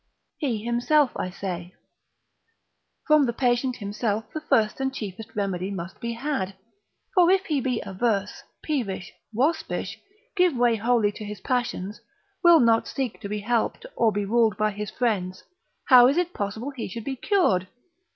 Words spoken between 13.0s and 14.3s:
to be helped, or be